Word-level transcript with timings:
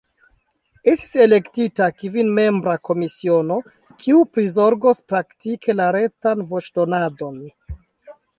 Estis 0.91 1.11
elektita 1.25 1.89
kvinmembra 1.99 2.73
komisiono, 2.89 3.59
kiu 4.05 4.25
prizorgos 4.39 5.03
praktike 5.15 5.77
la 5.79 5.91
retan 5.99 6.43
voĉdonadon. 6.55 7.39